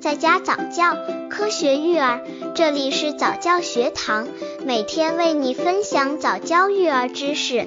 [0.00, 0.96] 在家早教，
[1.28, 2.20] 科学育儿，
[2.54, 4.28] 这里是早教学堂，
[4.64, 7.66] 每天为你分享早教育儿知识。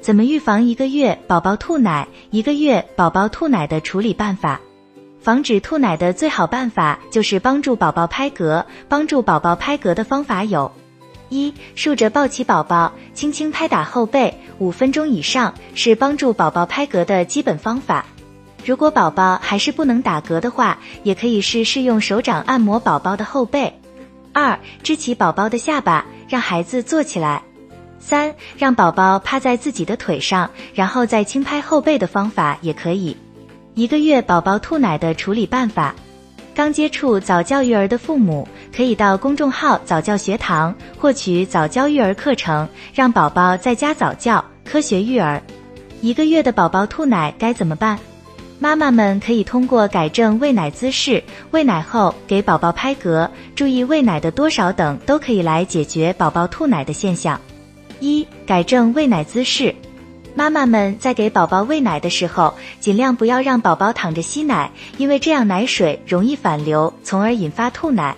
[0.00, 2.06] 怎么预防一个月宝宝吐奶？
[2.30, 4.60] 一个月宝宝吐奶的处理办法。
[5.18, 8.64] 防止吐奶的最好办法就是帮助宝宝拍嗝。
[8.88, 10.70] 帮助宝宝拍嗝的方法有：
[11.28, 18.06] 一、竖着抱起宝宝，轻轻拍打后背，五分钟以上是帮助宝宝拍嗝的基本方法。
[18.64, 23.78] 如果宝宝还是不能打嗝的话，也可以试试用手掌按摩宝宝的后背。
[24.32, 27.42] 二、支起宝宝的下巴，让孩子坐起来。
[27.98, 33.16] 三、让宝宝趴在自己的腿上，然后再轻拍后背的方法也可以。
[33.74, 35.94] 一个月宝宝吐奶的处理办法，
[36.56, 45.42] 刚接触早教育儿的父母可以到公众号早教学堂获取早教育儿课程，让宝宝在家早教，科学育儿。
[46.00, 47.98] 一个月的宝宝吐奶该怎么办？
[48.58, 57.38] 妈妈们可以通过改正喂奶姿势、喂奶后给宝宝拍嗝、注意喂奶的多少等，都可以来解决宝宝吐奶的现象。
[58.00, 59.74] 一、改正喂奶姿势。
[60.36, 68.14] 妈妈们在给宝宝喂奶的时候，尽量不要让宝宝躺着吸奶，因为这样奶水容易反流，从而引发吐奶。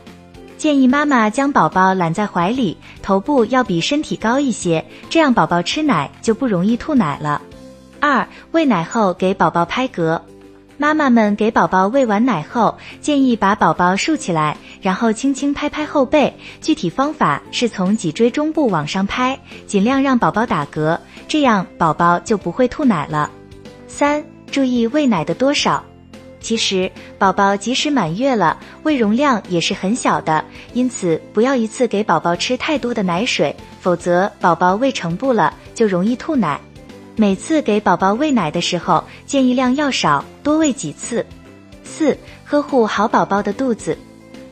[0.57, 7.41] 建议妈妈将宝宝揽在怀里，头部要比身体高一些，这样宝宝吃奶就不容易吐奶了。
[8.01, 10.21] 二、喂奶后给宝宝拍嗝。
[10.81, 16.33] 妈妈们给宝宝喂完奶后，建议把宝宝竖起来，然后轻轻拍拍后背。
[16.61, 23.29] 具体方法是从脊椎中部往上拍，尽量让宝宝打嗝，这样宝宝就不会吐奶了。
[23.89, 25.83] 三、注意喂奶的多少。
[26.41, 36.61] 其实宝宝即使满月了，胃容量也是很小的，因此不要一次给宝宝吃太多的奶水，否则宝宝胃撑不了，就容易吐奶。
[37.21, 41.27] 每次给宝宝喂奶的时候，建议量要少，多喂几次。
[41.83, 43.99] 四、呵护好宝宝的肚子。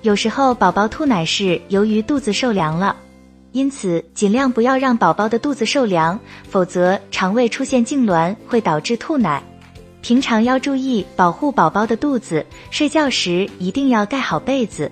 [0.03, 2.97] 有时候宝宝吐奶是由于肚子受凉了，
[3.53, 6.19] 因此尽量不要让宝宝的肚子受凉，
[6.51, 9.41] 否则肠胃出现痉挛会导致吐奶。
[10.03, 14.91] 平常要注意保护宝宝的肚子，睡觉时一定要盖好被子。